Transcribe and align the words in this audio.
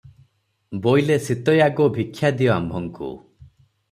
ବୋଇଲେ 0.85 1.17
ସୀତୟା 1.25 1.67
ଗୋ 1.79 1.85
ଭିକ୍ଷା 1.97 2.31
ଦିଅ 2.39 2.49
ଆମ୍ଭଙ୍କୁ 2.55 3.11